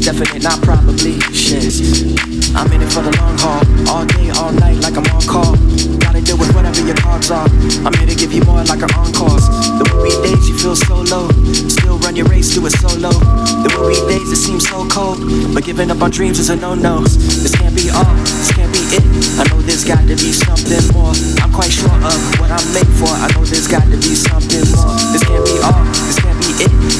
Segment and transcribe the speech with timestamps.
[0.00, 1.20] definite, not probably.
[1.32, 1.64] Shit,
[2.56, 5.54] I'm in it for the long haul, all day, all night, like I'm on call.
[6.00, 7.46] Gotta deal with whatever your cards are.
[7.84, 9.38] I'm here to give you more like an encore.
[9.76, 11.28] There will be days you feel so low,
[11.68, 13.12] still run your race, do it solo.
[13.62, 15.20] There will be days that seem so cold,
[15.54, 17.00] but giving up on dreams is a no-no.
[17.04, 19.04] This can't be all, this can't be it.
[19.38, 21.12] I know there's got to be something more.
[21.44, 23.12] I'm quite sure of what I'm made for.
[23.12, 24.96] I know there's got to be something more.
[25.12, 25.24] This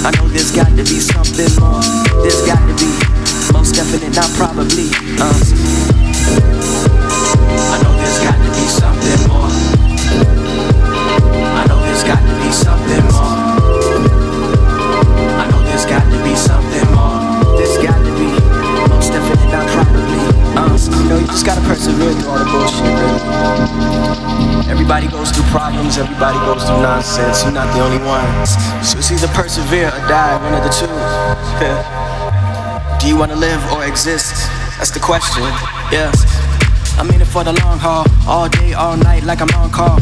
[0.03, 1.83] I know there's got to be something more.
[2.23, 2.89] There's got to be
[3.53, 4.89] most definite, not probably.
[5.20, 5.34] Uh.
[7.69, 8.90] I know there's got to be something
[21.41, 23.01] just gotta persevere through all the bullshit, baby.
[24.69, 27.45] Everybody goes through problems, everybody goes through nonsense.
[27.45, 28.28] You're not the only one.
[28.84, 30.84] So it's either persevere or die, one of the two.
[33.00, 34.34] Do you wanna live or exist?
[34.77, 35.43] That's the question.
[35.91, 36.12] Yeah.
[36.99, 39.99] I'm in it for the long haul, all day, all night, like I'm on call.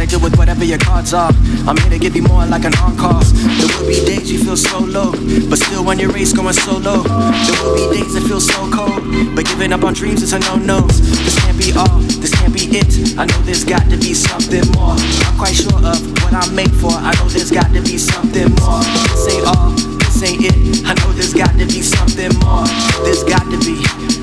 [0.00, 1.30] Gotta deal with whatever your cards are.
[1.68, 3.20] I'm here to give you more like an encore.
[3.20, 7.04] There will be days you feel so low, but still on your race going solo.
[7.04, 9.04] There will be days that feel so cold,
[9.36, 10.88] but giving up on dreams is a no-no.
[10.88, 13.18] This can't be all, this can't be it.
[13.18, 14.96] I know there's got to be something more.
[14.96, 16.96] I'm quite sure of what I'm made for.
[16.96, 18.80] I know there's got to be something more.
[19.12, 19.68] This ain't all,
[20.00, 20.80] this ain't it.
[20.88, 22.64] I know there's got to be something more.
[23.04, 23.76] There's got to be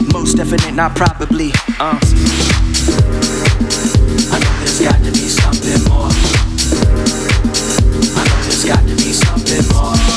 [0.10, 1.52] most definite, not probably.
[1.78, 2.02] Uh.
[4.08, 5.28] I know there's got to be
[9.12, 10.17] something more.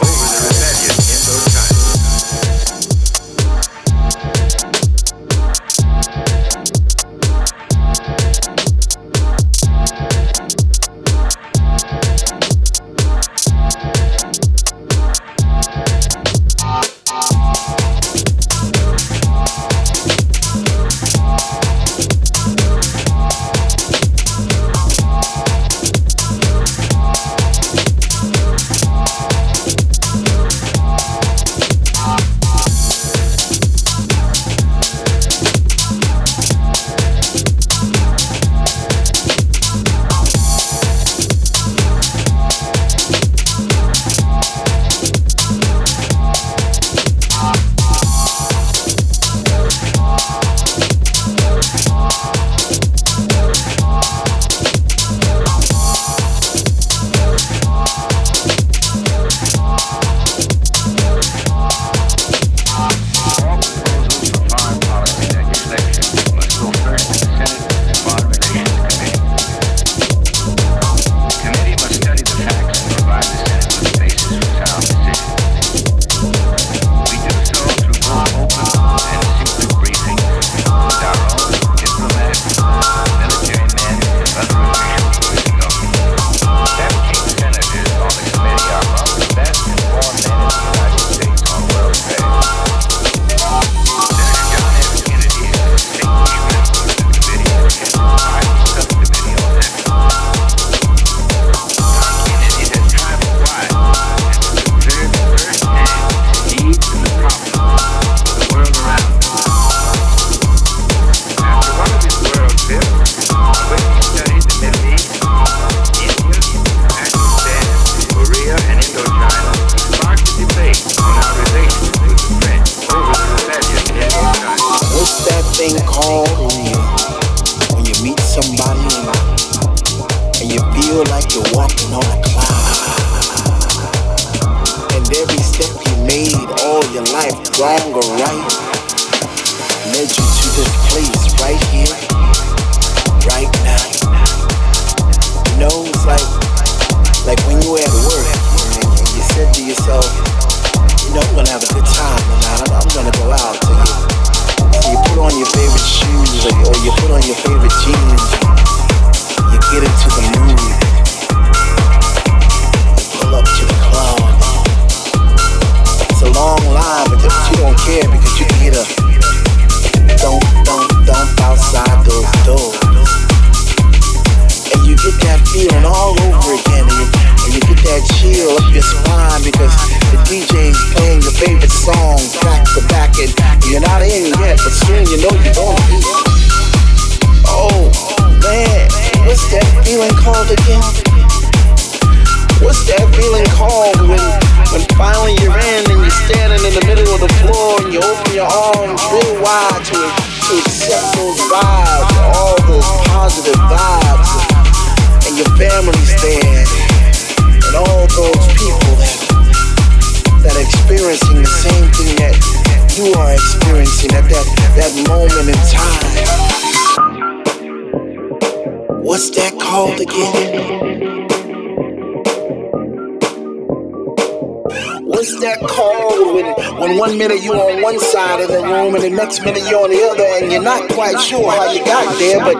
[229.39, 232.57] minute you're on the other and you're not quite sure how you got there, but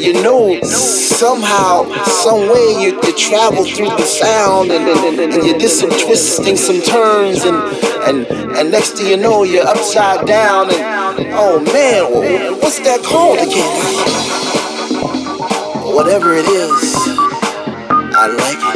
[0.00, 5.58] you know somehow, some way you, you travel through the sound and, and, and you
[5.58, 7.56] did some twisting, some turns, and,
[8.06, 10.70] and, and next thing you know, you're upside down.
[10.70, 13.82] And oh man, what's that called again?
[15.94, 16.94] Whatever it is,
[18.14, 18.67] I like it.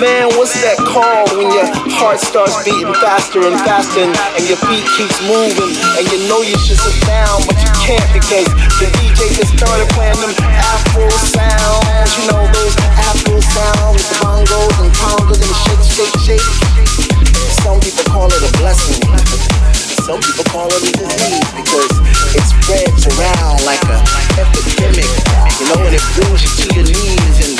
[0.00, 1.68] Man, what's that called when your
[2.00, 6.40] heart starts beating faster and faster and, and your feet keeps moving and you know
[6.40, 8.48] you should sit down but you can't because
[8.80, 12.16] the DJ just started playing them Afro sounds.
[12.16, 12.72] You know those
[13.12, 16.48] Afro sounds, the bongos and congas and shake, shake, shake.
[17.60, 19.04] Some people call it a blessing.
[20.08, 21.92] Some people call it a disease because
[22.32, 24.00] it spreads around like a
[24.40, 25.12] epidemic,
[25.60, 27.59] you know, and it brings you to your knees and